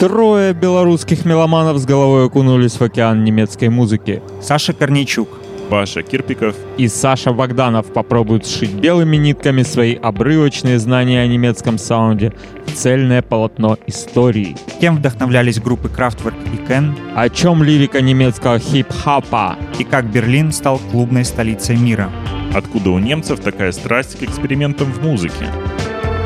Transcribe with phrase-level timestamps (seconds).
[0.00, 4.22] Трое белорусских меломанов с головой окунулись в океан немецкой музыки.
[4.40, 5.28] Саша Корнейчук,
[5.68, 12.32] Паша Кирпиков и Саша Богданов попробуют сшить белыми нитками свои обрывочные знания о немецком саунде
[12.64, 14.56] в цельное полотно истории.
[14.80, 16.96] Кем вдохновлялись группы Kraftwerk и Кен?
[17.14, 19.58] О чем лирика немецкого хип-хапа?
[19.78, 22.08] И как Берлин стал клубной столицей мира?
[22.54, 25.46] Откуда у немцев такая страсть к экспериментам в музыке?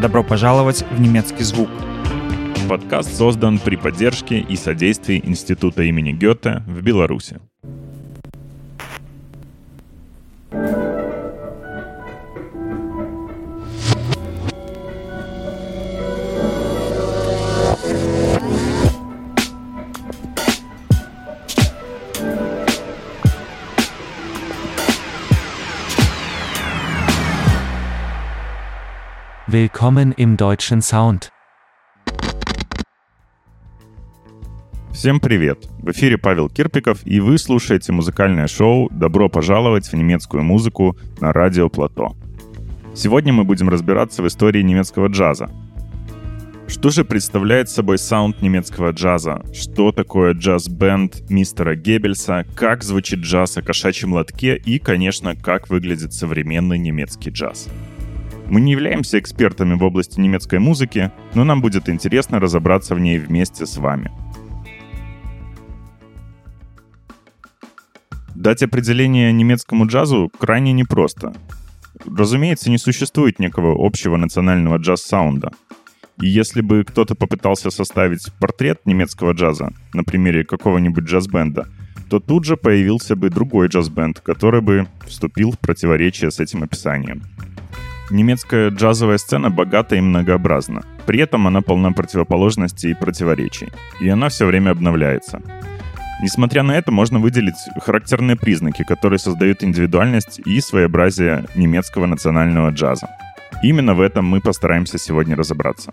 [0.00, 1.70] Добро пожаловать в немецкий звук.
[2.68, 7.38] Подкаст создан при поддержке и содействии Института имени Гёте в Беларуси.
[29.46, 31.33] Willkommen im deutschen Sound.
[35.04, 35.68] Всем привет!
[35.80, 41.30] В эфире Павел Кирпиков, и вы слушаете музыкальное шоу «Добро пожаловать в немецкую музыку» на
[41.30, 42.16] радио Плато.
[42.94, 45.50] Сегодня мы будем разбираться в истории немецкого джаза.
[46.68, 49.42] Что же представляет собой саунд немецкого джаза?
[49.52, 52.46] Что такое джаз-бенд мистера Геббельса?
[52.54, 54.56] Как звучит джаз о кошачьем лотке?
[54.56, 57.68] И, конечно, как выглядит современный немецкий джаз?
[58.46, 63.18] Мы не являемся экспертами в области немецкой музыки, но нам будет интересно разобраться в ней
[63.18, 64.10] вместе с вами–
[68.34, 71.32] Дать определение немецкому джазу крайне непросто.
[72.04, 75.52] Разумеется, не существует некого общего национального джаз-саунда.
[76.20, 81.68] И если бы кто-то попытался составить портрет немецкого джаза на примере какого-нибудь джаз-бенда,
[82.10, 87.22] то тут же появился бы другой джаз-бенд, который бы вступил в противоречие с этим описанием.
[88.10, 90.84] Немецкая джазовая сцена богата и многообразна.
[91.06, 93.68] При этом она полна противоположностей и противоречий.
[94.00, 95.40] И она все время обновляется.
[96.24, 103.10] Несмотря на это, можно выделить характерные признаки, которые создают индивидуальность и своеобразие немецкого национального джаза.
[103.62, 105.92] Именно в этом мы постараемся сегодня разобраться.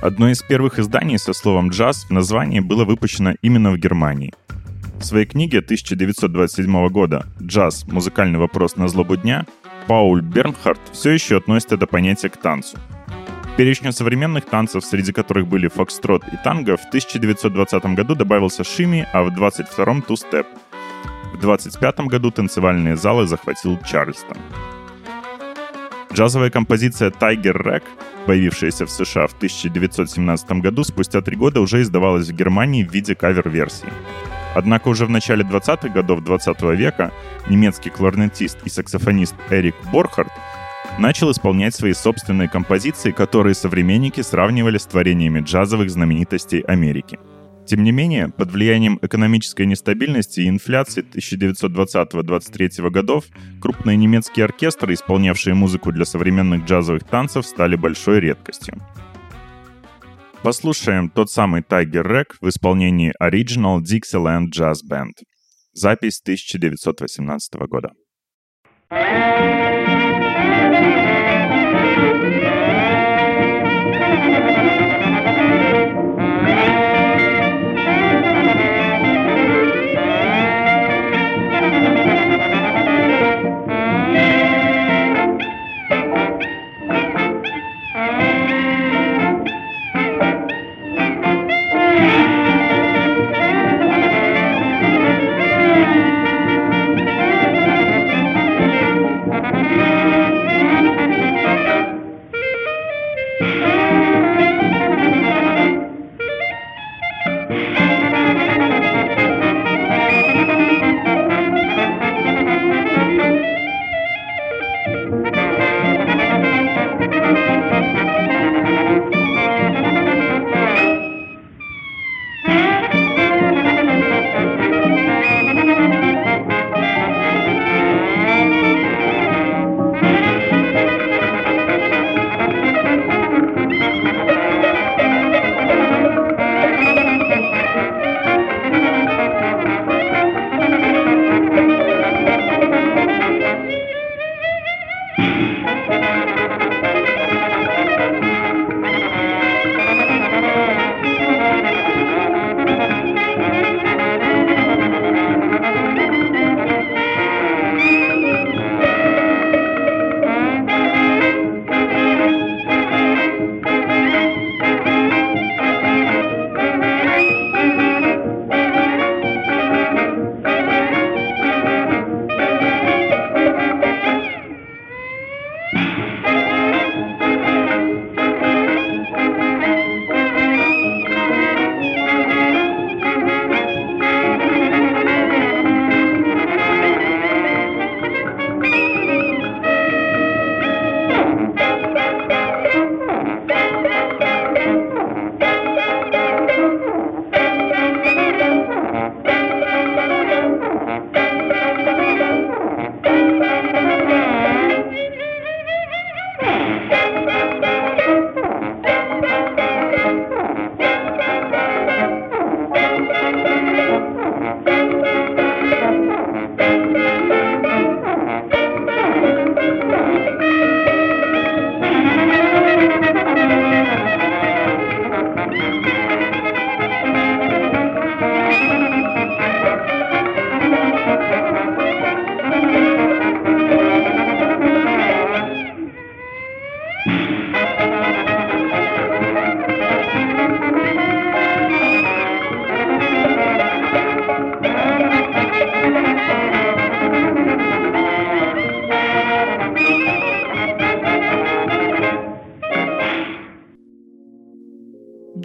[0.00, 4.32] Одно из первых изданий со словом «джаз» в названии было выпущено именно в Германии.
[4.98, 7.86] В своей книге 1927 года «Джаз.
[7.86, 9.44] Музыкальный вопрос на злобу дня»
[9.88, 12.78] Пауль Бернхард все еще относит это понятие к танцу–
[13.56, 19.22] перечню современных танцев, среди которых были фокстрот и танго, в 1920 году добавился шими, а
[19.22, 20.46] в 22-м тустеп.
[21.32, 24.36] В 25 году танцевальные залы захватил Чарльстон.
[26.12, 27.82] Джазовая композиция Tiger Rack,
[28.26, 33.14] появившаяся в США в 1917 году, спустя три года уже издавалась в Германии в виде
[33.14, 33.92] кавер-версии.
[34.54, 37.12] Однако уже в начале 20-х годов 20 века
[37.48, 40.32] немецкий кларнетист и саксофонист Эрик Борхард
[40.98, 47.18] начал исполнять свои собственные композиции, которые современники сравнивали с творениями джазовых знаменитостей Америки.
[47.66, 53.24] Тем не менее, под влиянием экономической нестабильности и инфляции 1920-23 годов
[53.60, 58.80] крупные немецкие оркестры, исполнявшие музыку для современных джазовых танцев, стали большой редкостью.
[60.42, 65.14] Послушаем тот самый Tiger Rack в исполнении Original Dixieland Jazz Band.
[65.72, 67.90] Запись 1918 года.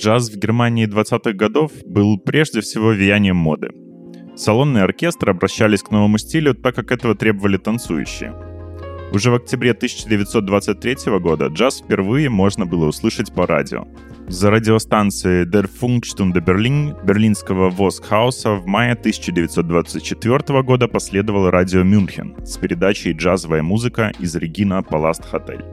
[0.02, 3.70] Джаз в Германии 20-х годов был прежде всего влиянием моды.
[4.36, 8.34] Салонные оркестры обращались к новому стилю, так как этого требовали танцующие.
[9.14, 13.86] Уже в октябре 1923 года джаз впервые можно было услышать по радио.
[14.28, 22.58] За радиостанцией Der Funkstunde Berlin берлинского Восхауса в мае 1924 года последовал радио Мюнхен с
[22.58, 25.64] передачей «Джазовая музыка» из Регина Паласт Хотель.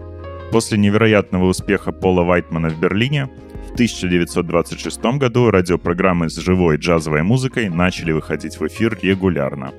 [0.52, 3.30] После невероятного успеха Пола Вайтмана в Берлине
[3.78, 9.72] 1926 году радиопрограммы с живой джазовой музыкой начали выходить в эфир регулярно.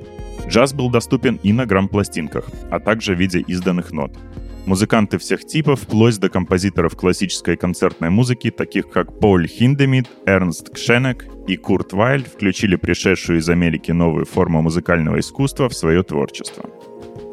[0.47, 4.17] Джаз был доступен и на грамм-пластинках, а также в виде изданных нот.
[4.65, 11.25] Музыканты всех типов, вплоть до композиторов классической концертной музыки, таких как Поль Хиндемит, Эрнст Кшенек
[11.49, 16.69] и Курт Вайль, включили пришедшую из Америки новую форму музыкального искусства в свое творчество.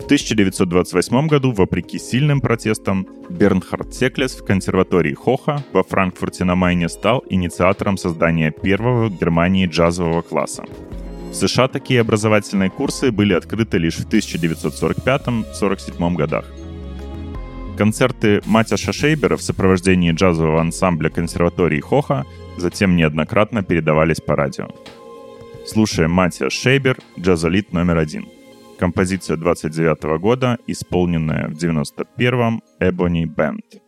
[0.07, 6.89] В 1928 году, вопреки сильным протестам, Бернхард Секлес в консерватории Хоха во Франкфурте на Майне
[6.89, 10.65] стал инициатором создания первого в Германии джазового класса.
[11.33, 16.45] В США такие образовательные курсы были открыты лишь в 1945-47 годах.
[17.77, 22.25] Концерты Матяша Шейбера в сопровождении джазового ансамбля консерватории Хоха
[22.59, 24.69] затем неоднократно передавались по радио.
[25.67, 28.36] Слушаем Матиас Шейбер, джазолит номер один.
[28.79, 33.86] Композиция 29 года, исполненная в 91-м Ebony Band.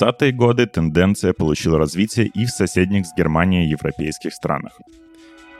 [0.00, 4.78] 30-е годы тенденция получила развитие и в соседних с Германией европейских странах.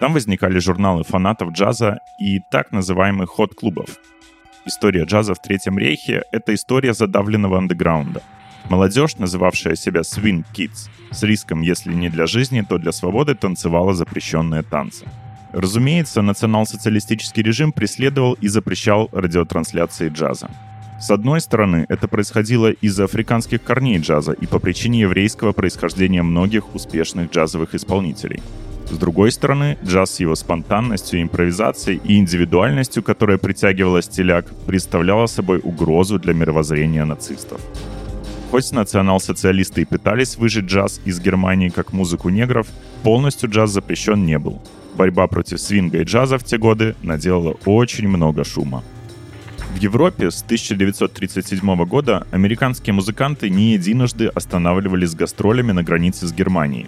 [0.00, 3.99] Там возникали журналы фанатов джаза и так называемых ход-клубов.
[4.66, 8.23] История джаза в Третьем рейхе— это история задавленного андеграунда.
[8.69, 13.95] Молодежь, называвшая себя Swing Kids, с риском, если не для жизни, то для свободы танцевала
[13.95, 15.07] запрещенные танцы.
[15.52, 20.50] Разумеется, национал-социалистический режим преследовал и запрещал радиотрансляции джаза.
[20.98, 26.74] С одной стороны, это происходило из-за африканских корней джаза и по причине еврейского происхождения многих
[26.74, 28.42] успешных джазовых исполнителей.
[28.88, 35.60] С другой стороны, джаз с его спонтанностью, импровизацией и индивидуальностью, которая притягивала стиляк, представляла собой
[35.62, 37.60] угрозу для мировоззрения нацистов.
[38.50, 42.68] Хоть национал-социалисты и пытались выжить джаз из Германии как музыку негров,
[43.02, 44.62] полностью джаз запрещен не был.
[44.96, 48.82] Борьба против свинга и джаза в те годы наделала очень много шума.
[49.76, 56.33] В Европе с 1937 года американские музыканты не единожды останавливались с гастролями на границе с
[56.33, 56.87] Германией.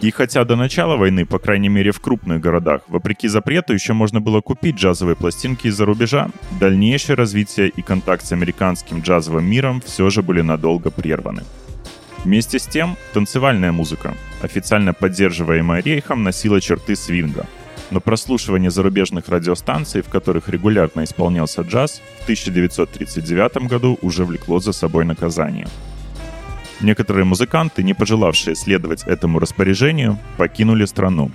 [0.00, 4.20] И хотя до начала войны, по крайней мере в крупных городах, вопреки запрету еще можно
[4.20, 10.08] было купить джазовые пластинки из-за рубежа, дальнейшее развитие и контакт с американским джазовым миром все
[10.08, 11.42] же были надолго прерваны.
[12.24, 17.48] Вместе с тем, танцевальная музыка, официально поддерживаемая Рейхом, носила черты свинга.
[17.90, 24.72] Но прослушивание зарубежных радиостанций, в которых регулярно исполнялся джаз, в 1939 году уже влекло за
[24.72, 25.66] собой наказание–
[26.80, 31.30] Некоторые музыканты, не пожелавшие следовать этому распоряжению, покинули страну.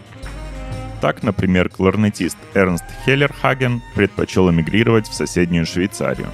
[1.02, 6.30] Так, например, кларнетист Эрнст Хеллерхаген предпочел эмигрировать в соседнюю Швейцарию.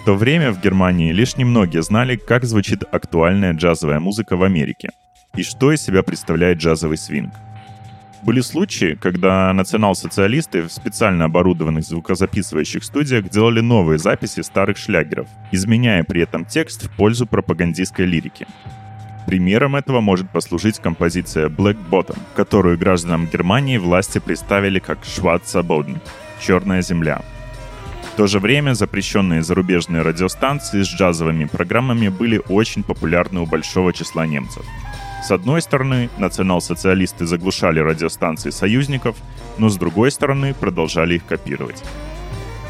[0.00, 4.90] В то время в Германии лишь немногие знали, как звучит актуальная джазовая музыка в Америке
[5.34, 7.32] и что из себя представляет джазовый свинг–
[8.24, 16.02] были случаи, когда национал-социалисты в специально оборудованных звукозаписывающих студиях делали новые записи старых шлягеров, изменяя
[16.04, 18.46] при этом текст в пользу пропагандистской лирики.
[19.26, 25.98] Примером этого может послужить композиция Black Bottom, которую гражданам Германии власти представили как Schwarzer Boden—
[26.40, 27.22] «Черная земля».
[28.12, 33.92] В то же время запрещенные зарубежные радиостанции с джазовыми программами были очень популярны у большого
[33.92, 34.64] числа немцев—
[35.24, 39.16] с одной стороны, национал-социалисты заглушали радиостанции союзников,
[39.56, 41.82] но с другой стороны продолжали их копировать.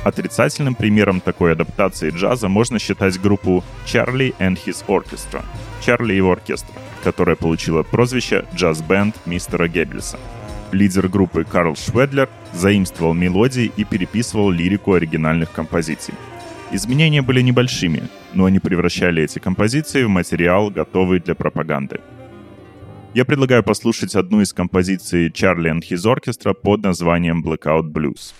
[0.05, 5.43] Отрицательным примером такой адаптации джаза можно считать группу Charlie and His Orchestra—
[5.85, 10.21] Чарли и его оркестр, которая получила прозвище «Джаз-бенд мистера Геббельса».
[10.71, 16.15] Лидер группы Карл Шведлер заимствовал мелодии и переписывал лирику оригинальных композиций.
[16.71, 22.01] Изменения были небольшими, но они превращали эти композиции в материал, готовый для пропаганды—
[23.15, 28.35] я предлагаю послушать одну из композиций Charlie and His Orchestra под названием Blackout Blues.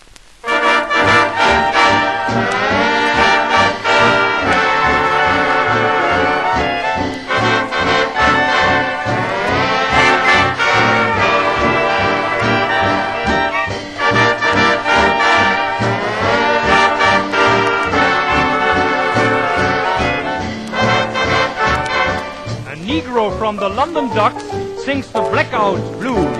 [22.85, 24.54] Negro from the London Docks
[24.85, 26.37] sings the blackout blues.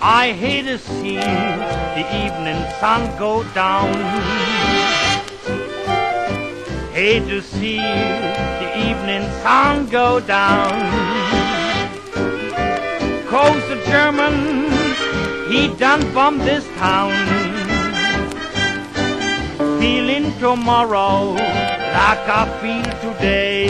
[0.00, 1.16] I hate to see
[1.96, 3.92] the evening sun go down.
[6.94, 10.72] Hate to see the evening sun go down.
[13.28, 14.34] Cause the German,
[15.50, 17.12] he done bomb this town.
[19.78, 21.34] Feeling tomorrow
[21.98, 23.63] like I feel today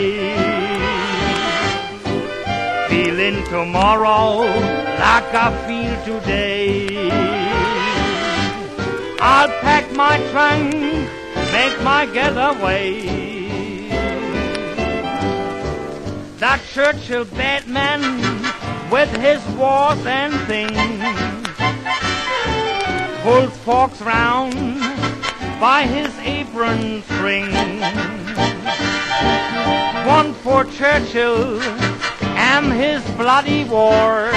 [3.14, 4.38] feeling tomorrow
[4.98, 7.08] like I feel today.
[9.20, 10.74] I'll pack my trunk,
[11.52, 13.02] make my getaway.
[16.38, 18.02] That Churchill Batman
[18.90, 20.76] with his wars and things
[23.22, 24.54] pulls forks round
[25.60, 27.52] by his apron string.
[30.04, 31.60] One for Churchill
[32.56, 34.30] and his bloody war.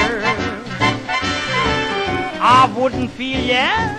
[2.59, 3.97] I wouldn't feel yeah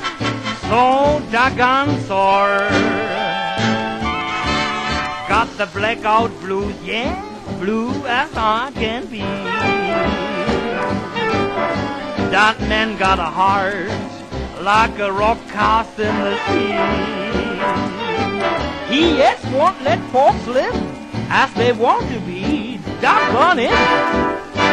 [0.62, 2.66] so doggone sore.
[5.28, 7.14] Got the blackout blues, yeah,
[7.60, 9.22] blue as I can be.
[12.34, 13.88] That man got a heart
[14.62, 16.74] like a rock cast in the sea.
[18.92, 20.74] He yet won't let folks live
[21.30, 22.37] as they want to be
[23.00, 24.67] doggone it.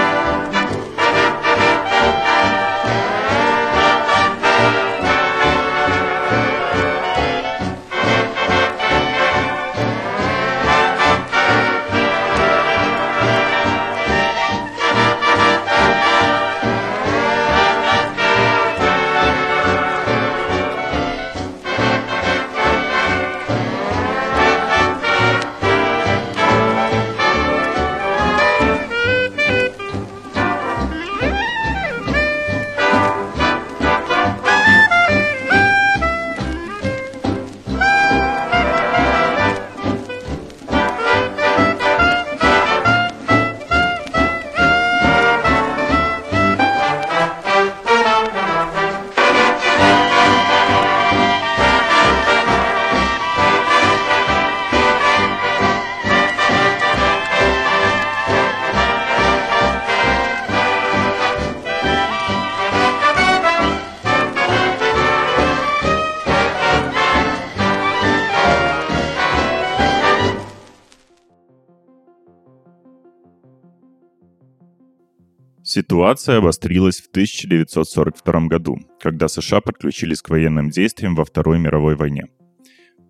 [75.75, 82.27] Ситуация обострилась в 1942 году, когда США подключились к военным действиям во Второй мировой войне.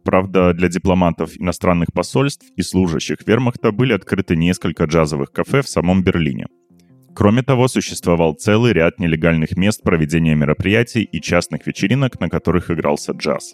[0.04, 6.04] Правда, для дипломатов иностранных посольств и служащих вермахта были открыты несколько джазовых кафе в самом
[6.04, 6.48] Берлине.
[7.14, 13.12] Кроме того, существовал целый ряд нелегальных мест проведения мероприятий и частных вечеринок, на которых игрался
[13.12, 13.54] джаз.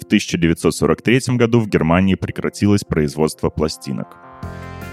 [0.00, 4.16] В 1943 году в Германии прекратилось производство пластинок–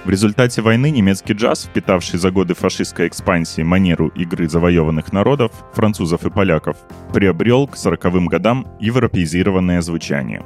[0.07, 6.25] в результате войны немецкий джаз, впитавший за годы фашистской экспансии манеру игры завоеванных народов, французов
[6.25, 6.77] и поляков,
[7.13, 10.45] приобрел к 40-м годам европеизированное звучание.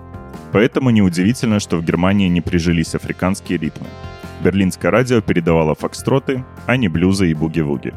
[0.51, 3.85] Поэтому неудивительно, что в Германии не прижились африканские ритмы.
[4.43, 7.93] Берлинское радио передавало фокстроты, а не блюзы и буги-вуги.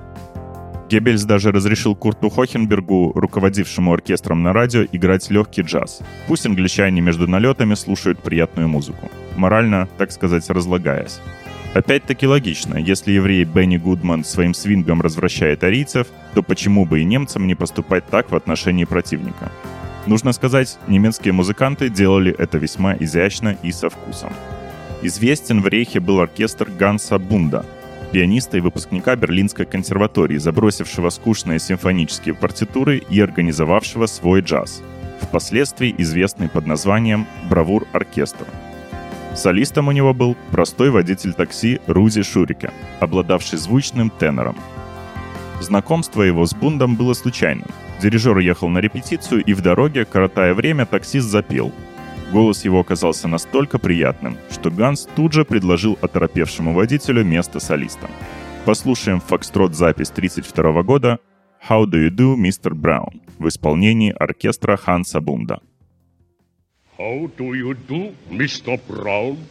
[0.91, 6.03] Геббельс даже разрешил Курту Хохенбергу, руководившему оркестром на радио, играть легкий джаз.
[6.29, 11.21] Пусть англичане между налетами слушают приятную музыку, морально, так сказать, разлагаясь.
[11.75, 17.49] Опять-таки логично, если еврей Бенни Гудман своим свингом развращает арийцев, то почему бы и немцам
[17.49, 19.51] не поступать так в отношении противника?
[20.07, 24.33] Нужно сказать, немецкие музыканты делали это весьма изящно и со вкусом.
[25.03, 27.67] Известен в Рейхе был оркестр Ганса Бунда,
[28.13, 34.81] пианиста и выпускника Берлинской консерватории, забросившего скучные симфонические партитуры и организовавшего свой джаз,
[35.21, 38.47] впоследствии известный под названием «Бравур оркестр»,
[39.35, 42.71] Солистом у него был простой водитель такси Рузи Шурике,
[43.01, 44.57] обладавший звучным тенором.
[45.61, 47.67] Знакомство его с Бундом было случайным.
[48.01, 51.73] Дирижер ехал на репетицию, и в дороге, коротая время, таксист запел.
[52.33, 58.09] Голос его оказался настолько приятным, что Ганс тут же предложил оторопевшему водителю место солиста.
[58.65, 61.19] Послушаем фокстрот запись 1932 года
[61.69, 62.73] «How do you do, Mr.
[62.73, 65.61] Brown» в исполнении оркестра Ханса Бунда.
[66.97, 68.79] How do you do, Mr.
[68.87, 69.49] Brown?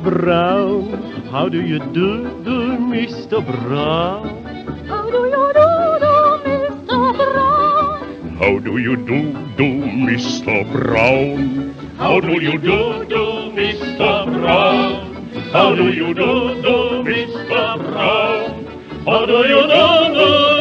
[0.00, 0.92] Brown.
[1.30, 3.44] How do you do, do, Mr.
[3.44, 4.44] Brown?
[4.86, 5.68] How do you do,
[6.02, 6.12] do,
[6.46, 7.16] Mr.
[7.16, 8.36] Brown?
[8.38, 10.72] How do you do, do, Mr.
[10.72, 11.74] Brown?
[11.96, 13.24] How do you do, do,
[13.56, 14.40] Mr.
[14.40, 15.26] Brown?
[15.52, 17.78] How do you do, do, Mr.
[17.78, 18.66] Brown?
[19.04, 20.51] How do you do, do, do,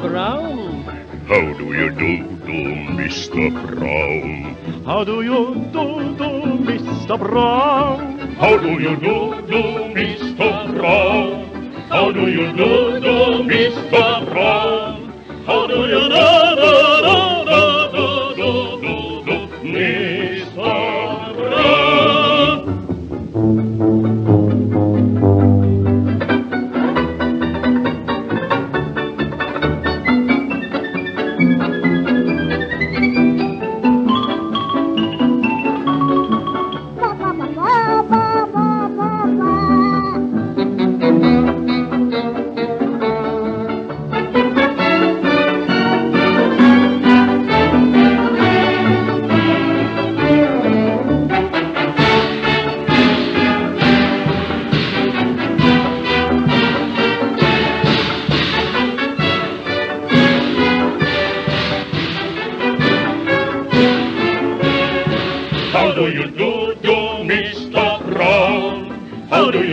[0.00, 0.84] Brown?
[1.26, 2.58] How do you do, do,
[2.94, 3.50] Mr.
[3.76, 4.84] Brown?
[4.84, 6.30] How do you do, do,
[6.64, 7.18] Mr.
[7.18, 8.18] Brown?
[8.36, 9.62] How do you do, do,
[9.98, 10.74] Mr.
[10.76, 11.48] Brown?
[11.88, 14.30] How do you do, do, Mr.
[14.30, 15.12] Brown?
[15.46, 16.37] How do you do, do, do,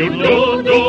[0.09, 0.85] do, do,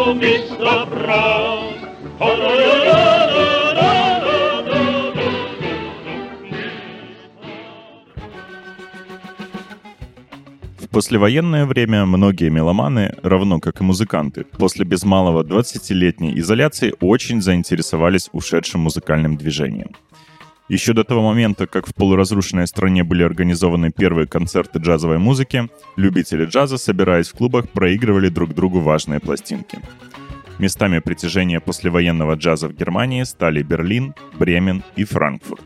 [10.78, 17.42] В послевоенное время многие меломаны, равно как и музыканты, после без малого 20-летней изоляции очень
[17.42, 19.90] заинтересовались ушедшим музыкальным движением.
[20.68, 26.44] Еще до того момента, как в полуразрушенной стране были организованы первые концерты джазовой музыки, любители
[26.44, 29.78] джаза, собираясь в клубах, проигрывали друг другу важные пластинки.
[30.58, 35.64] Местами притяжения послевоенного джаза в Германии стали Берлин, Бремен и Франкфурт.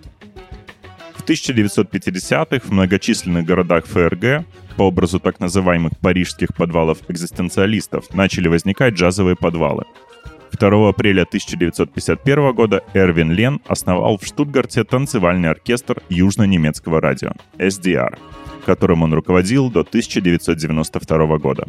[1.15, 4.45] В 1950-х в многочисленных городах ФРГ
[4.77, 9.85] по образу так называемых парижских подвалов экзистенциалистов начали возникать джазовые подвалы–
[10.51, 18.19] 2 апреля 1951 года Эрвин Лен основал в Штутгарте танцевальный оркестр южно-немецкого радио SDR,
[18.67, 21.69] которым он руководил до 1992 года.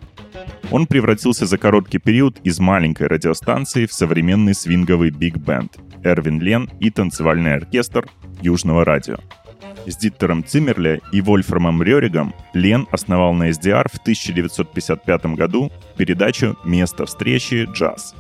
[0.71, 6.89] Он превратился за короткий период из маленькой радиостанции в современный свинговый биг-бенд Эрвин Лен и
[6.89, 8.07] танцевальный оркестр
[8.41, 9.17] Южного радио.
[9.85, 17.05] С Диттером Циммерле и Вольфрамом Реригом Лен основал на SDR в 1955 году передачу «Место
[17.05, 17.67] встречи.
[17.71, 18.15] Джаз»,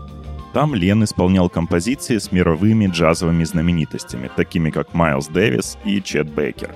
[0.53, 6.73] там Лен исполнял композиции с мировыми джазовыми знаменитостями, такими как Майлз Дэвис и Чет Бейкер.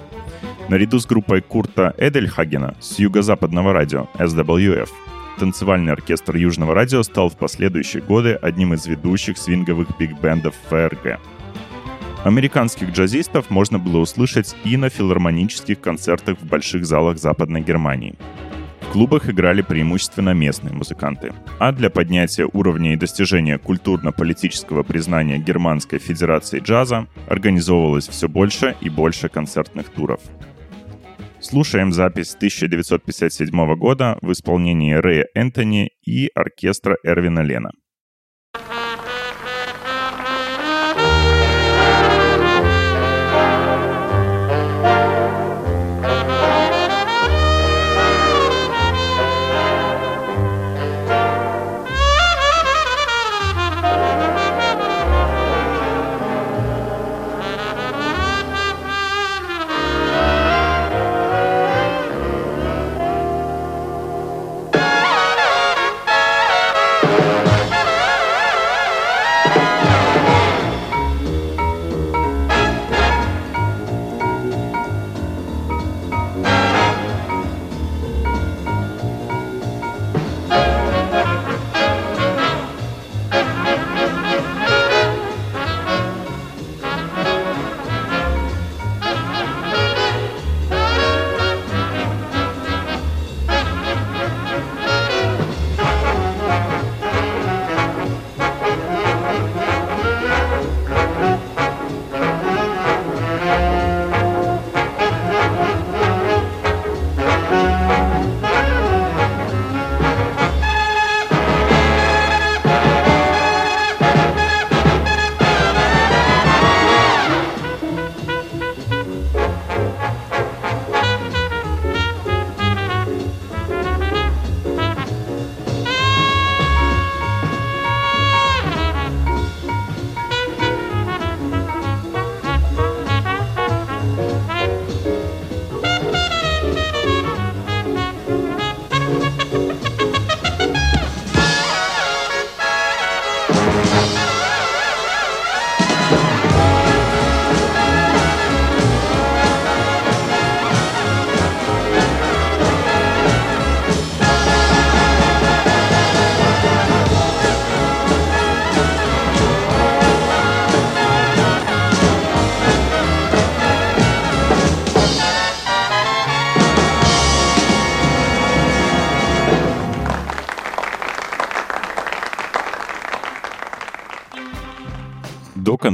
[0.69, 4.89] Наряду с группой Курта Эдельхагена с юго-западного радио SWF
[5.39, 11.19] танцевальный оркестр Южного радио стал в последующие годы одним из ведущих свинговых биг-бендов ФРГ.
[12.23, 18.15] Американских джазистов можно было услышать и на филармонических концертах в больших залах Западной Германии–
[18.95, 21.33] клубах играли преимущественно местные музыканты.
[21.59, 28.89] А для поднятия уровня и достижения культурно-политического признания Германской Федерации джаза организовывалось все больше и
[28.89, 30.21] больше концертных туров.
[31.41, 37.71] Слушаем запись 1957 года в исполнении Рэя Энтони и оркестра Эрвина Лена.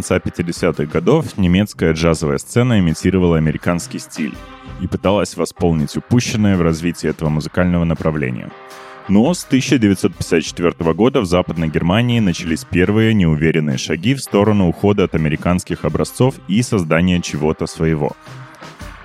[0.02, 4.34] Конца 50-х годов немецкая джазовая сцена имитировала американский стиль
[4.82, 8.50] и пыталась восполнить упущенное в развитии этого музыкального направления.
[9.08, 15.14] Но с 1954 года в Западной Германии начались первые неуверенные шаги в сторону ухода от
[15.14, 18.14] американских образцов и создания чего-то своего.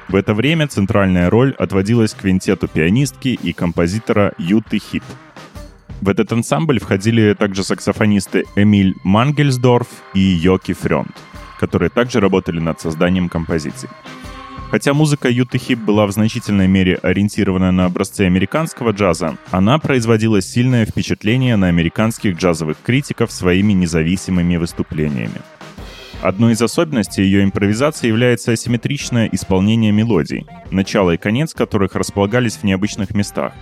[0.09, 5.05] В это время центральная роль отводилась квинтету пианистки и композитора Юты Хип–
[6.01, 11.17] в этот ансамбль входили также саксофонисты Эмиль Мангельсдорф и Йоки Фрёнд,
[11.59, 13.89] которые также работали над созданием композиций.
[14.71, 20.41] Хотя музыка Юты Хип была в значительной мере ориентирована на образцы американского джаза, она производила
[20.43, 25.41] сильное впечатление на американских джазовых критиков своими независимыми выступлениями.
[26.21, 32.65] Одной из особенностей ее импровизации является асимметричное исполнение мелодий, начало и конец которых располагались в
[32.65, 33.53] необычных местах,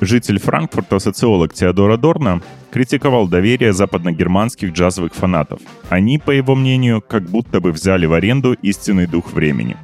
[0.00, 5.60] Житель Франкфурта, социолог Теодора Дорна, критиковал доверие западногерманских джазовых фанатов.
[5.88, 9.76] Они, по его мнению, как будто бы взяли в аренду истинный дух времени.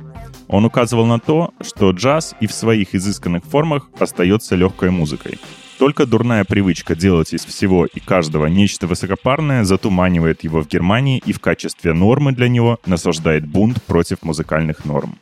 [0.48, 5.38] Он указывал на то, что джаз и в своих изысканных формах остается легкой музыкой.
[5.78, 11.32] Только дурная привычка делать из всего и каждого нечто высокопарное затуманивает его в Германии и
[11.32, 15.16] в качестве нормы для него насаждает бунт против музыкальных норм.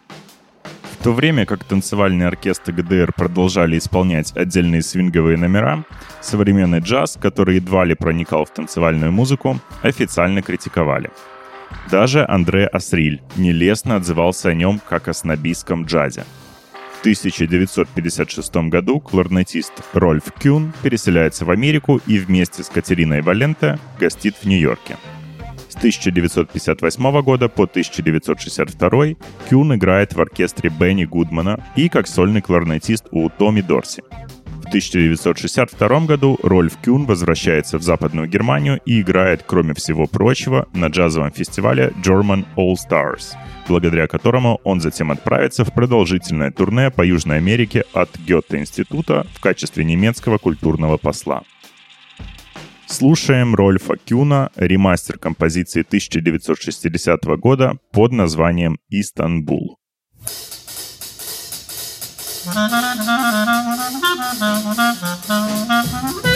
[1.00, 5.82] В то время как танцевальные оркестры ГДР продолжали исполнять отдельные свинговые номера,
[6.20, 11.10] современный джаз, который едва ли проникал в танцевальную музыку, официально критиковали.
[11.90, 16.26] Даже Андре Асриль нелестно отзывался о нем как о снобистском джазе.
[16.98, 24.36] В 1956 году кларнетист Рольф Кюн переселяется в Америку и вместе с Катериной Валенте гостит
[24.36, 24.98] в Нью-Йорке.
[25.80, 28.90] С 1958 года по 1962
[29.48, 34.02] Кюн играет в оркестре Бенни Гудмана и как сольный кларнетист у Томми Дорси.
[34.62, 40.88] В 1962 году Рольф Кюн возвращается в Западную Германию и играет, кроме всего прочего, на
[40.88, 43.32] джазовом фестивале German All Stars,
[43.66, 49.82] благодаря которому он затем отправится в продолжительное турне по Южной Америке от Гёте-института в качестве
[49.82, 51.42] немецкого культурного посла.
[52.90, 59.78] Слушаем Рольфа Кюна, ремастер композиции 1960 года под названием «Истанбул».
[65.22, 66.29] Thank you.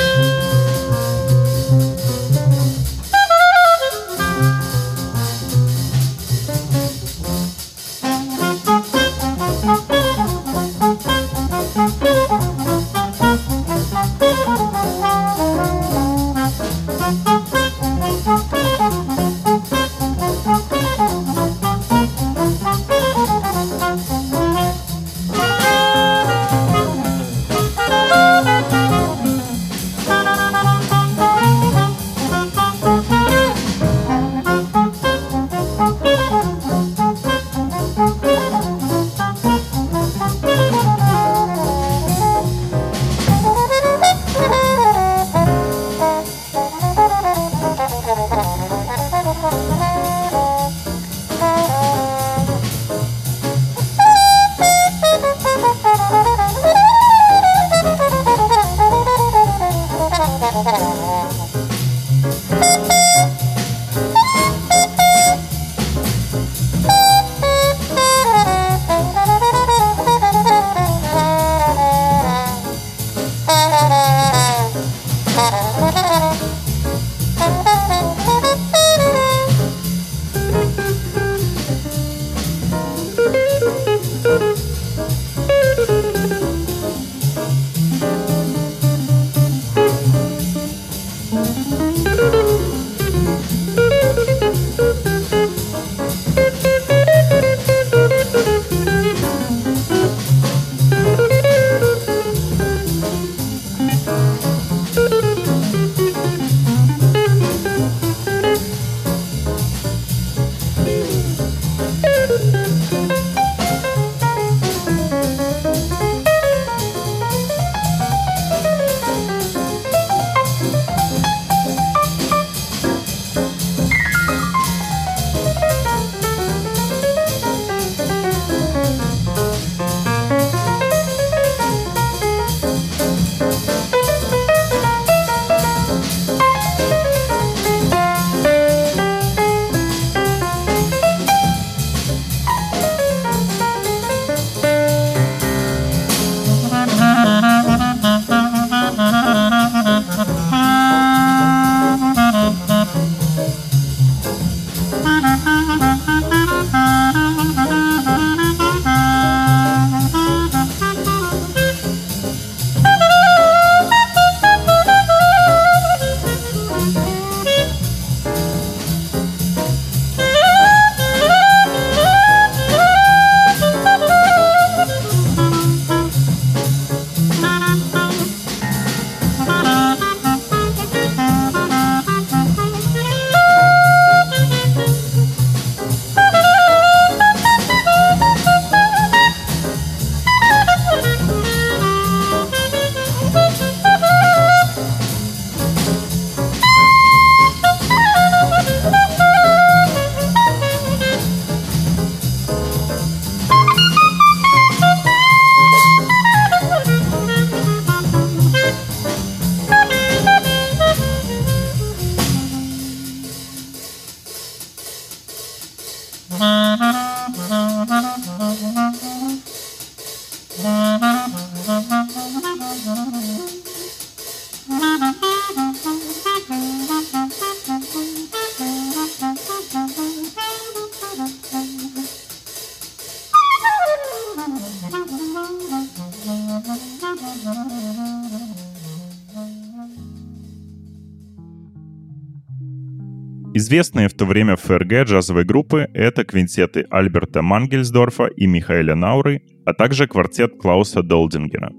[243.56, 249.42] Известные в то время в ФРГ джазовые группы— это квинтеты Альберта Мангельсдорфа и Михаэля Науры,
[249.64, 251.70] а также квартет Клауса Долдингера.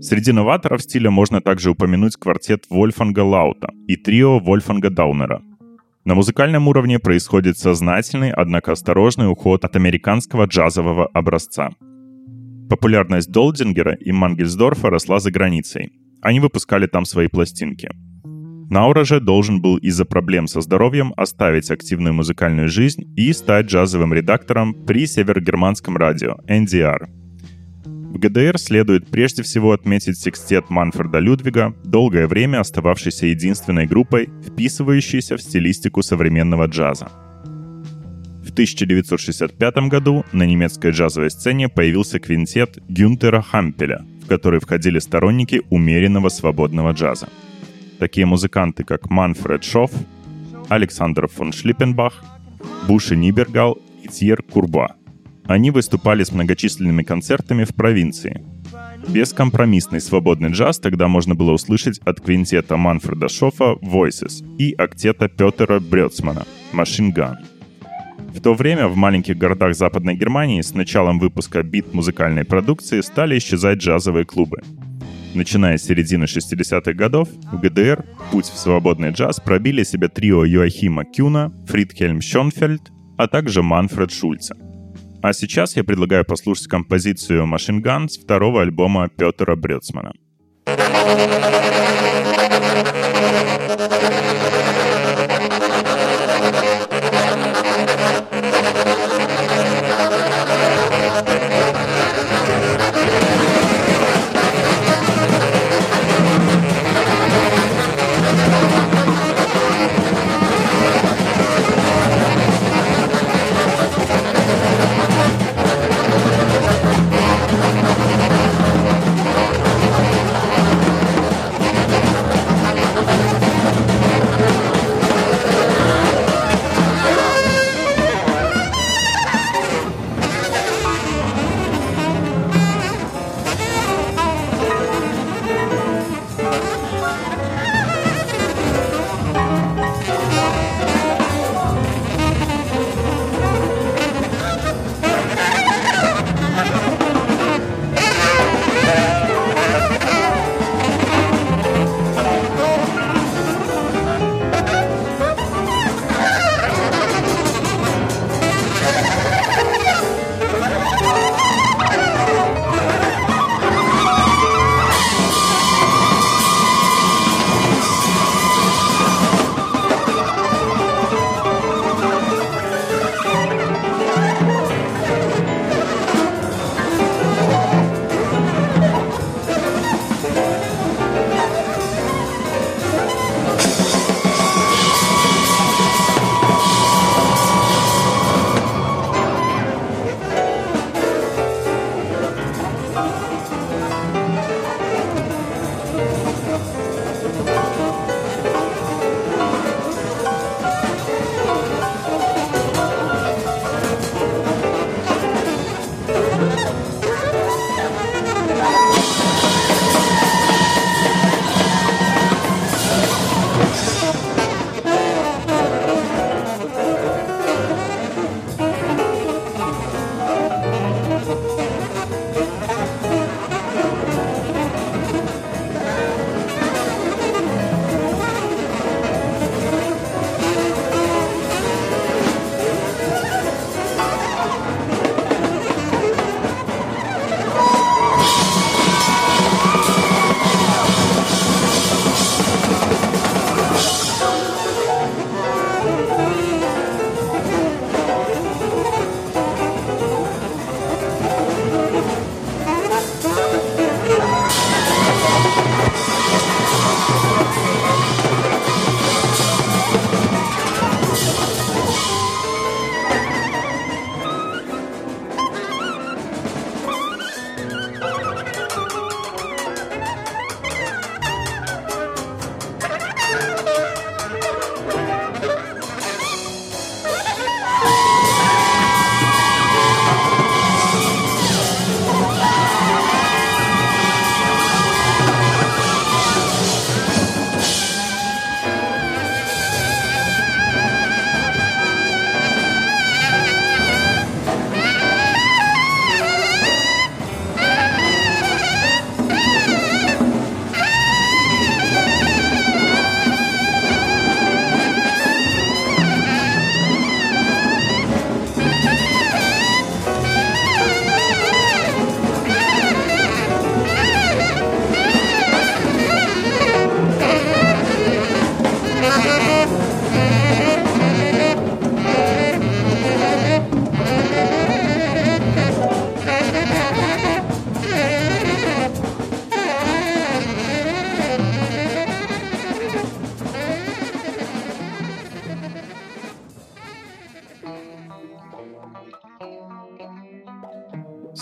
[0.00, 5.42] Среди новаторов стиля можно также упомянуть квартет Вольфанга Лаута и трио Вольфанга Даунера.
[6.04, 11.70] На музыкальном уровне происходит сознательный, однако осторожный уход от американского джазового образца.
[12.70, 15.90] Популярность Долдингера и Мангельсдорфа росла за границей.
[16.22, 17.90] Они выпускали там свои пластинки—
[18.70, 24.12] Наура же должен был из-за проблем со здоровьем оставить активную музыкальную жизнь и стать джазовым
[24.12, 27.08] редактором при севергерманском радио NDR.
[27.84, 35.38] В ГДР следует прежде всего отметить секстет Манфреда Людвига, долгое время остававшийся единственной группой, вписывающейся
[35.38, 37.08] в стилистику современного джаза.
[38.42, 45.62] В 1965 году на немецкой джазовой сцене появился квинтет Гюнтера Хампеля, в который входили сторонники
[45.70, 47.28] умеренного свободного джаза.
[47.98, 49.90] Такие музыканты, как Манфред Шофф,
[50.68, 52.22] Александр фон Шлиппенбах,
[52.86, 54.96] Буши Нибергал и Тьер Курба.
[55.46, 58.44] Они выступали с многочисленными концертами в провинции.
[59.08, 65.80] Бескомпромиссный свободный джаз тогда можно было услышать от квинтета Манфреда Шоффа «Voices» и октета Петера
[65.80, 67.36] Брёцмана «Machine Gun».
[68.34, 73.78] В то время в маленьких городах Западной Германии с началом выпуска бит-музыкальной продукции стали исчезать
[73.78, 74.60] джазовые клубы.
[75.34, 81.04] Начиная с середины 60-х годов, в ГДР путь в свободный джаз пробили себе трио Йоахима
[81.04, 84.56] Кюна, Фридхельм Шонфельд, а также Манфред Шульца.
[85.22, 90.12] А сейчас я предлагаю послушать композицию Machine Gun с второго альбома Петера Брёцмана.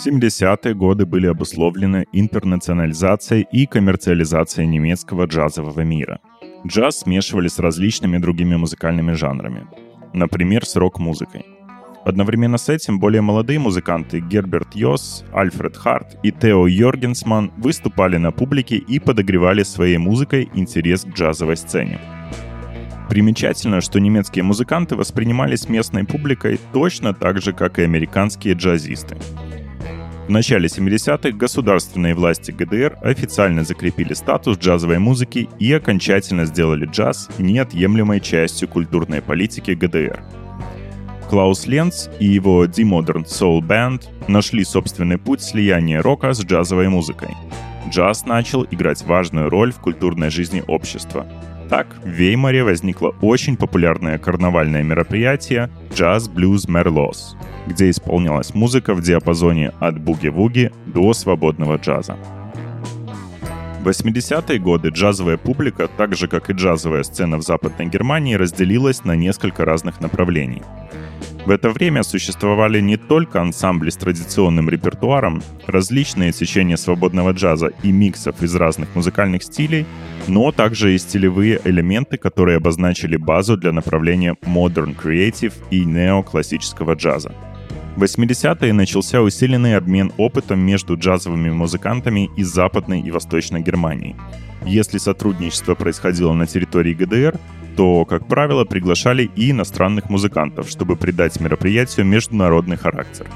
[0.07, 6.19] 70-е годы были обусловлены интернационализацией и коммерциализацией немецкого джазового мира.
[6.65, 9.67] Джаз смешивали с различными другими музыкальными жанрами.
[10.13, 11.45] Например, с рок-музыкой.
[12.05, 18.31] Одновременно с этим более молодые музыканты Герберт Йос, Альфред Харт и Тео Йоргенсман выступали на
[18.31, 21.99] публике и подогревали своей музыкой интерес к джазовой сцене.
[23.09, 29.17] Примечательно, что немецкие музыканты воспринимались местной публикой точно так же, как и американские джазисты.
[30.27, 37.29] В начале 70-х государственные власти ГДР официально закрепили статус джазовой музыки и окончательно сделали джаз
[37.37, 40.19] неотъемлемой частью культурной политики ГДР.
[41.29, 46.89] Клаус Ленц и его The Modern Soul Band нашли собственный путь слияния рока с джазовой
[46.89, 47.29] музыкой.
[47.89, 51.25] Джаз начал играть важную роль в культурной жизни общества.
[51.69, 57.35] Так, в Веймаре возникло очень популярное карнавальное мероприятие «Jazz Blues Merlos»,
[57.67, 62.15] где исполнялась музыка в диапазоне от буги-вуги до свободного джаза.
[63.81, 69.03] В 80-е годы джазовая публика, так же как и джазовая сцена в Западной Германии, разделилась
[69.03, 70.61] на несколько разных направлений.
[71.47, 77.91] В это время существовали не только ансамбли с традиционным репертуаром, различные течения свободного джаза и
[77.93, 79.85] миксов из разных музыкальных стилей,
[80.27, 87.33] но также и стилевые элементы, которые обозначили базу для направления Modern Creative и неоклассического джаза.
[87.95, 94.17] В 80-е начался усиленный обмен опытом между джазовыми музыкантами из Западной и Восточной Германии.
[94.65, 97.39] Если сотрудничество происходило на территории ГДР,
[97.77, 103.27] то, как правило, приглашали и иностранных музыкантов, чтобы придать мероприятию международный характер.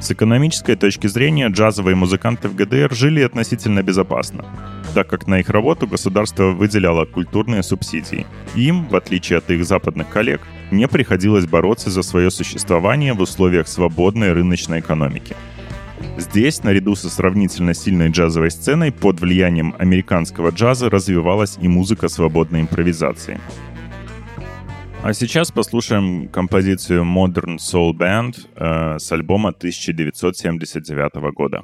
[0.00, 4.46] С экономической точки зрения джазовые музыканты в ГДР жили относительно безопасно,
[4.94, 8.26] так как на их работу государство выделяло культурные субсидии.
[8.56, 10.40] Им, в отличие от их западных коллег,
[10.70, 15.36] не приходилось бороться за свое существование в условиях свободной рыночной экономики.
[16.16, 22.62] Здесь, наряду со сравнительно сильной джазовой сценой, под влиянием американского джаза развивалась и музыка свободной
[22.62, 23.38] импровизации.
[25.04, 31.62] А сейчас послушаем композицию Modern Soul Band э, с альбома 1979 года.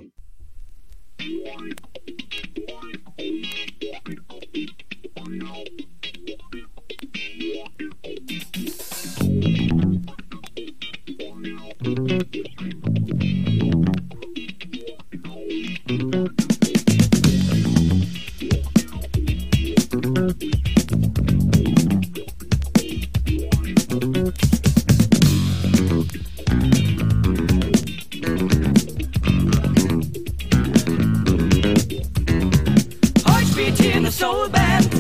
[34.19, 34.91] Soul Band.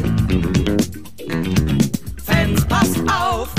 [2.24, 3.52] Fans, passt auf.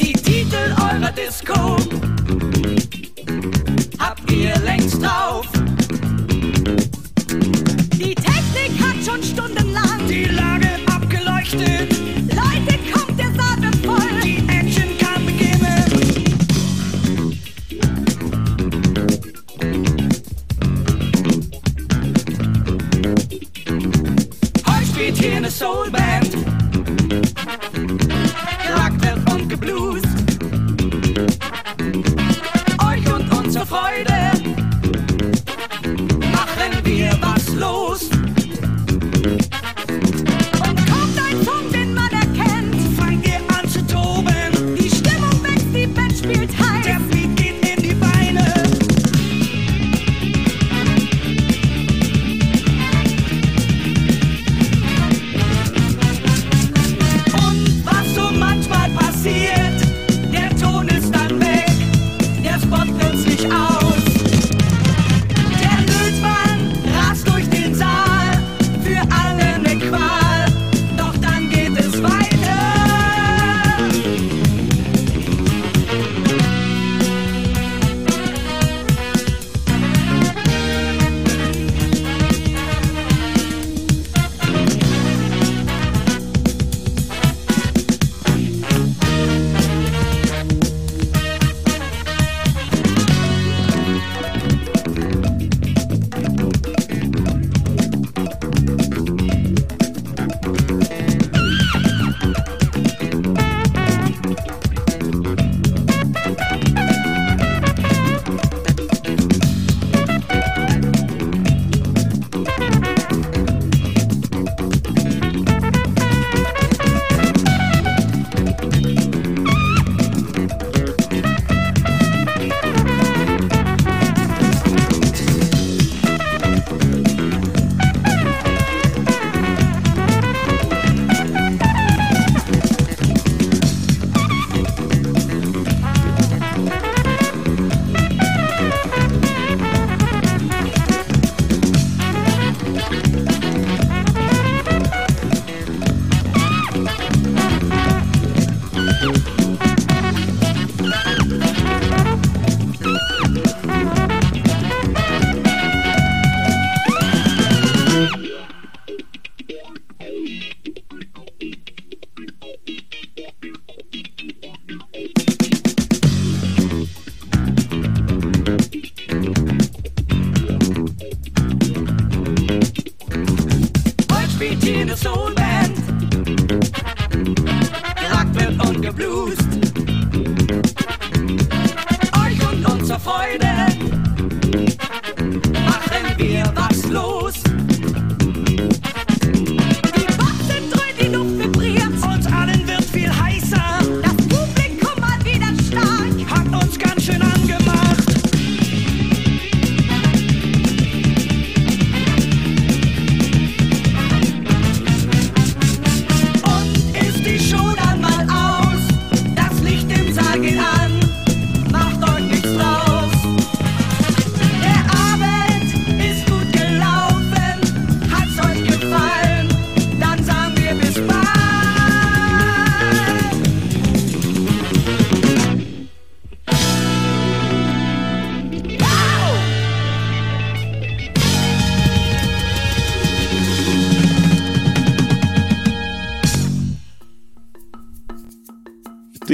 [0.00, 1.76] Die Titel eurer Disco
[4.00, 5.46] habt ihr längst drauf.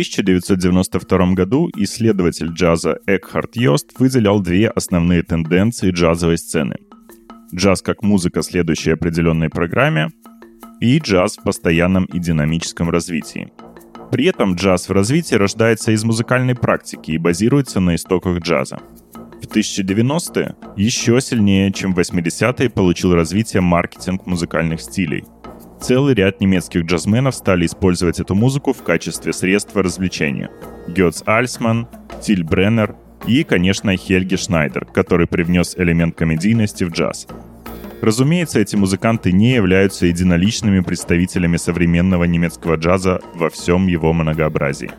[0.00, 6.76] 1992 году исследователь джаза Экхард Йост выделял две основные тенденции джазовой сцены.
[7.54, 10.08] Джаз как музыка, следующая определенной программе,
[10.80, 13.52] и джаз в постоянном и динамическом развитии.
[14.10, 18.78] При этом джаз в развитии рождается из музыкальной практики и базируется на истоках джаза.
[19.42, 25.24] В 1090-е еще сильнее, чем в 80-е, получил развитие маркетинг музыкальных стилей.
[25.80, 30.50] Целый ряд немецких джазменов стали использовать эту музыку в качестве средства развлечения.
[30.86, 31.88] Гёц Альсман,
[32.20, 37.26] Тиль Бреннер и, конечно, Хельги Шнайдер, который привнес элемент комедийности в джаз.
[38.02, 44.90] Разумеется, эти музыканты не являются единоличными представителями современного немецкого джаза во всем его многообразии.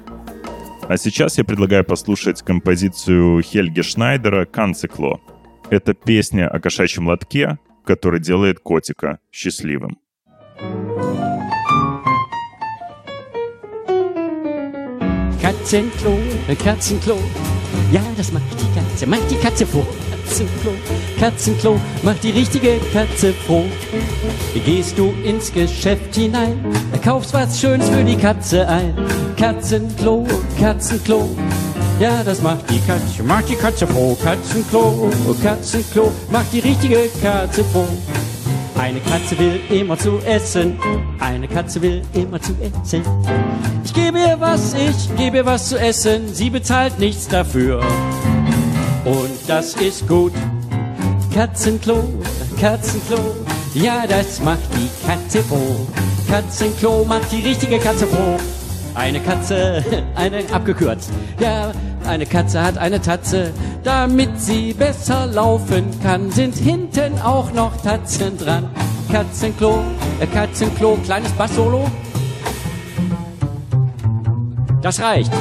[0.88, 5.21] А сейчас я предлагаю послушать композицию Хельги Шнайдера «Канцикло».
[5.69, 9.97] Это песня о кошачьем лотке, который делает котика счастливым.
[15.42, 17.18] Katzenklo, äh, Katzenklo.
[17.92, 19.86] Ja, das macht die Katze, macht die Katze froh.
[20.24, 20.72] Katzenklo,
[21.20, 23.66] Katzenklo, macht die richtige Katze froh.
[24.66, 26.64] Gehst du ins Geschäft hinein,
[27.04, 28.94] kaufst was Schönes für die Katze ein.
[29.36, 30.28] Katzenklo,
[30.60, 31.36] Katzenklo.
[32.00, 34.16] Ja, das macht die Katze, macht die Katze froh.
[34.24, 35.10] Katzenklo,
[35.42, 37.88] Katzenklo, macht die richtige Katze froh.
[38.78, 40.78] Eine Katze will immer zu essen.
[41.19, 43.03] Eine Katze will immer zu essen.
[43.84, 46.34] Ich gebe ihr was, ich gebe ihr was zu essen.
[46.34, 47.82] Sie bezahlt nichts dafür.
[49.05, 50.34] Und das ist gut.
[51.34, 52.03] Katzenklo,
[52.59, 53.36] Katzenklo.
[53.74, 55.88] Ja, das macht die Katze froh.
[56.30, 58.38] Katzenklo macht die richtige Katze froh.
[58.95, 59.84] Eine Katze,
[60.15, 61.09] eine abgekürzt.
[61.39, 61.72] Ja,
[62.06, 63.52] eine Katze hat eine Tatze.
[63.84, 68.70] Damit sie besser laufen kann, sind hinten auch noch Tatzen dran.
[69.12, 69.84] Katzenklo,
[70.20, 71.89] äh, Katzenklo, kleines Bass-Solo.
[74.82, 75.32] Das reicht.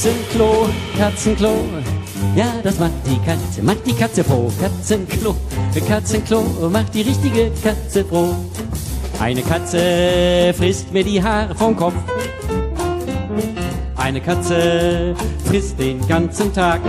[0.00, 1.56] Katzenklo, Katzenklo.
[2.34, 4.50] Ja, das macht die Katze, macht die Katze froh.
[4.58, 5.36] Katzenklo,
[5.86, 8.34] Katzenklo, macht die richtige Katze froh.
[9.18, 11.92] Eine Katze frisst mir die Haare vom Kopf.
[13.96, 16.80] Eine Katze frisst den ganzen Tag.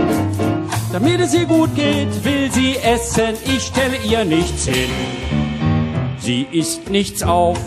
[0.90, 3.34] Damit es ihr gut geht, will sie essen.
[3.44, 4.88] Ich stelle ihr nichts hin.
[6.18, 7.58] Sie isst nichts auf.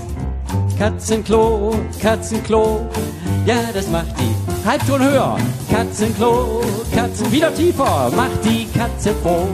[0.80, 2.90] Katzenklo, Katzenklo.
[3.46, 5.38] Ja, das macht die Halbton höher.
[5.70, 6.62] Katzenklo,
[6.94, 8.12] Katzen wieder tiefer.
[8.16, 9.48] Macht die Katze froh.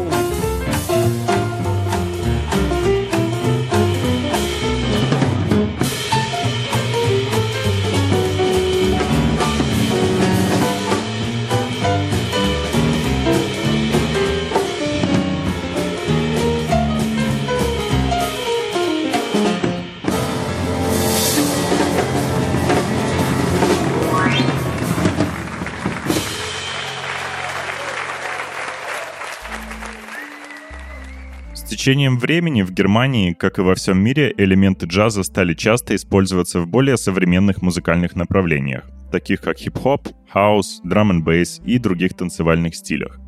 [31.82, 36.68] Течением времени в Германии, как и во всем мире, элементы джаза стали часто использоваться в
[36.68, 43.20] более современных музыкальных направлениях, таких как хип-хоп, хаус, драм-н-бейс и других танцевальных стилях.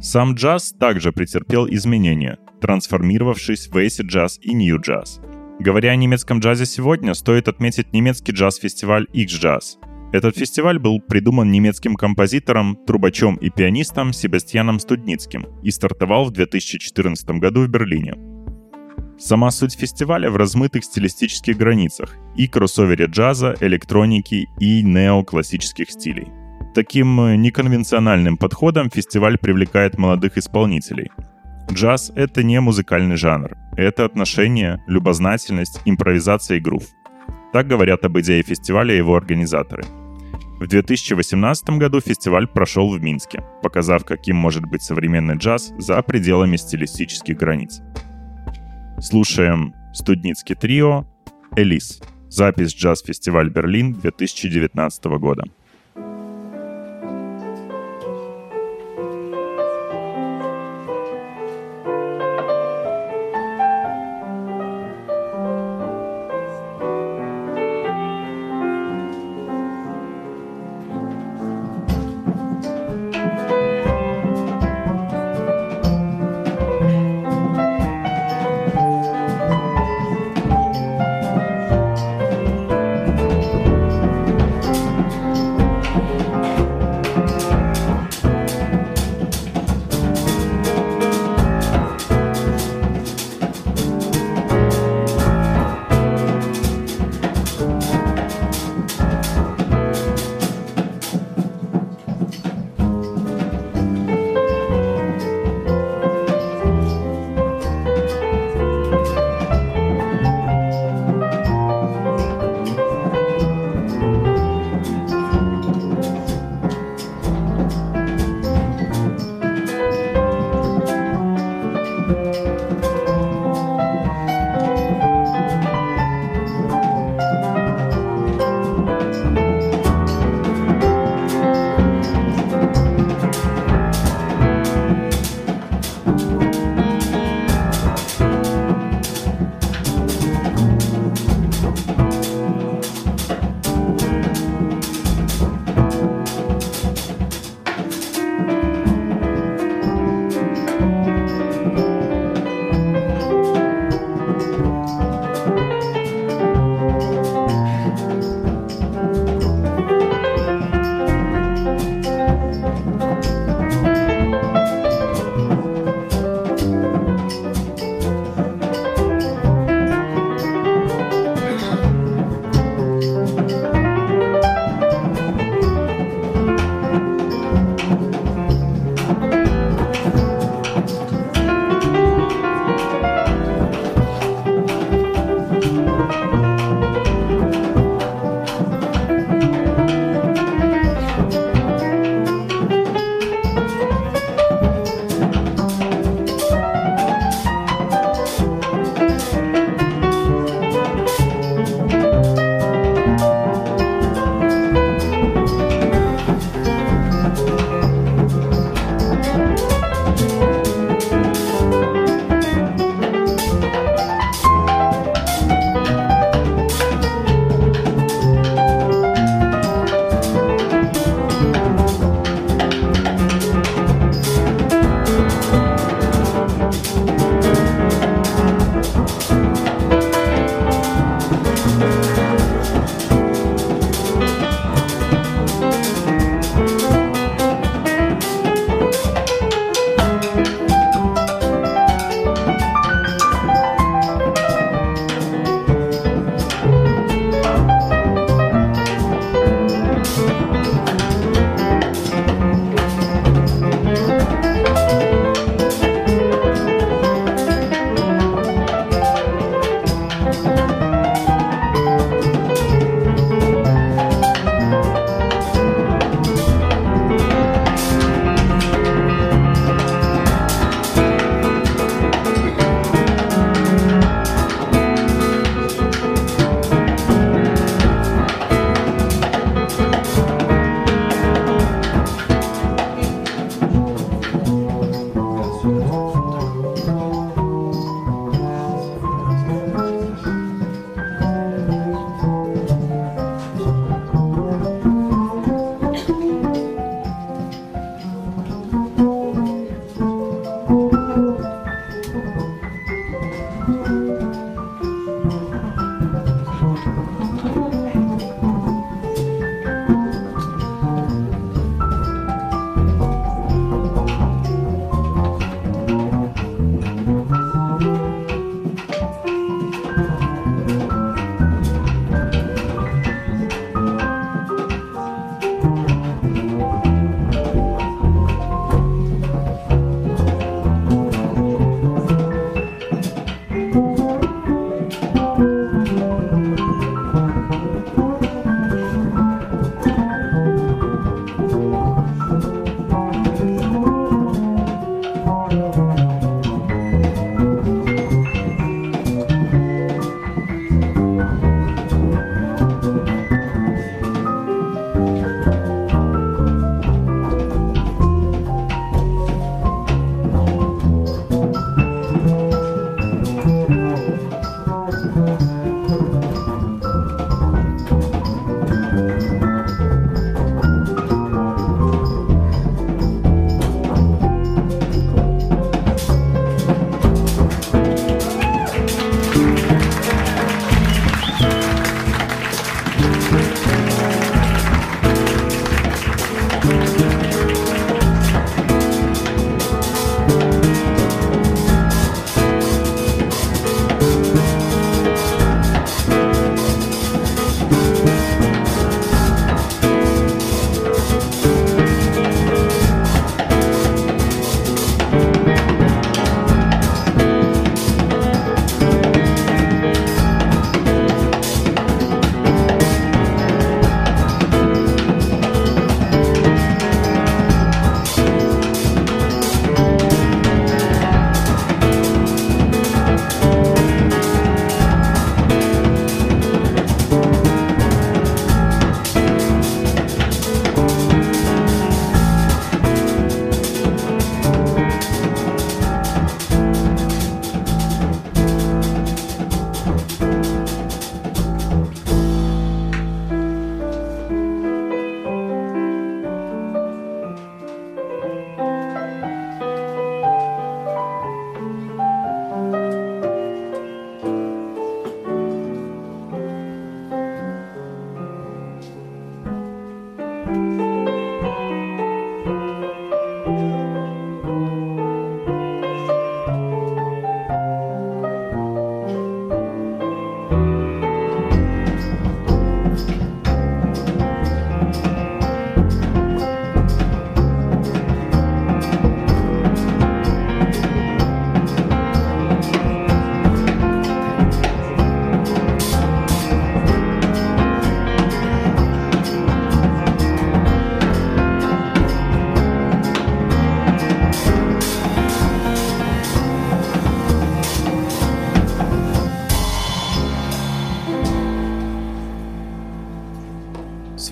[0.00, 5.20] Сам джаз также претерпел изменения, трансформировавшись в эйсид-джаз и нью-джаз.
[5.58, 9.78] Говоря о немецком джазе сегодня, стоит отметить немецкий джаз-фестиваль X-Jazz.
[10.12, 17.30] Этот фестиваль был придуман немецким композитором, трубачом и пианистом Себастьяном Студницким и стартовал в 2014
[17.30, 18.14] году в Берлине.
[19.18, 26.28] Сама суть фестиваля в размытых стилистических границах и кроссовере джаза, электроники и неоклассических стилей.
[26.74, 31.10] Таким э, неконвенциональным подходом фестиваль привлекает молодых исполнителей.
[31.70, 36.84] Джаз— это не музыкальный жанр, это отношение, любознательность, импровизация и грув.
[37.52, 39.84] Так говорят об идее фестиваля его организаторы.
[40.62, 46.54] В 2018 году фестиваль прошел в Минске, показав, каким может быть современный джаз за пределами
[46.54, 47.80] стилистических границ.
[49.00, 51.04] Слушаем студницкий трио
[51.56, 52.00] «Элис».
[52.28, 55.42] Запись «Джаз-фестиваль Берлин» 2019 года.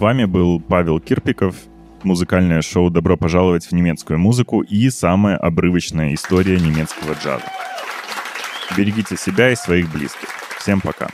[0.01, 1.55] С вами был Павел Кирпиков,
[2.05, 7.44] музыкальное шоу «Добро пожаловать в немецкую музыку» и самая обрывочная история немецкого джаза.
[8.74, 10.30] Берегите себя и своих близких.
[10.59, 11.09] Всем пока.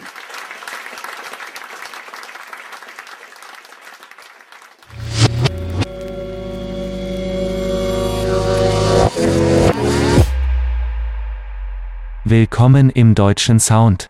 [12.25, 14.09] Willkommen im deutschen Sound.